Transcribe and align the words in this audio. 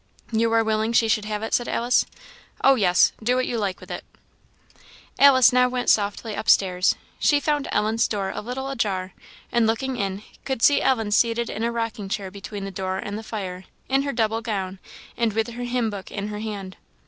"You 0.31 0.51
are 0.53 0.63
willing 0.63 0.93
she 0.93 1.07
should 1.07 1.25
have 1.25 1.43
it?" 1.43 1.53
said 1.53 1.67
Alice. 1.67 2.07
"Oh, 2.63 2.73
yes! 2.73 3.11
do 3.21 3.35
what 3.35 3.45
you 3.45 3.59
like 3.59 3.79
with 3.79 3.91
it." 3.91 4.03
Alice 5.19 5.53
now 5.53 5.69
went 5.69 5.91
softly 5.91 6.35
up 6.35 6.49
stairs. 6.49 6.95
She 7.19 7.39
found 7.39 7.67
Ellen's 7.71 8.07
door 8.07 8.31
a 8.31 8.41
little 8.41 8.71
ajar, 8.71 9.13
and 9.51 9.67
looking 9.67 9.97
in, 9.97 10.23
could 10.43 10.63
see 10.63 10.81
Ellen 10.81 11.11
seated 11.11 11.51
in 11.51 11.61
a 11.63 11.71
rocking 11.71 12.09
chair 12.09 12.31
between 12.31 12.65
the 12.65 12.71
door 12.71 12.97
and 12.97 13.15
the 13.15 13.21
fire, 13.21 13.65
in 13.89 14.01
her 14.01 14.11
double 14.11 14.41
gown, 14.41 14.79
and 15.15 15.33
with 15.33 15.49
her 15.49 15.65
hymn 15.65 15.91
book 15.91 16.09
in 16.09 16.29
her 16.29 16.39
hand. 16.39 16.77